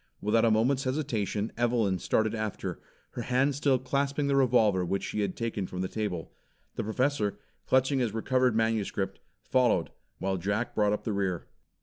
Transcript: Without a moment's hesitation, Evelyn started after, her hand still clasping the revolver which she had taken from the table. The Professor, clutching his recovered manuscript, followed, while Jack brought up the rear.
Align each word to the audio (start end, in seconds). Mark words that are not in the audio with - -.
Without 0.19 0.43
a 0.45 0.49
moment's 0.49 0.85
hesitation, 0.85 1.51
Evelyn 1.57 1.99
started 1.99 2.33
after, 2.33 2.81
her 3.11 3.21
hand 3.21 3.53
still 3.53 3.77
clasping 3.77 4.25
the 4.25 4.35
revolver 4.35 4.83
which 4.83 5.03
she 5.03 5.19
had 5.19 5.37
taken 5.37 5.67
from 5.67 5.81
the 5.81 5.87
table. 5.87 6.33
The 6.73 6.83
Professor, 6.83 7.37
clutching 7.67 7.99
his 7.99 8.11
recovered 8.11 8.55
manuscript, 8.55 9.19
followed, 9.43 9.91
while 10.17 10.37
Jack 10.37 10.73
brought 10.73 10.91
up 10.91 11.03
the 11.03 11.13
rear. 11.13 11.45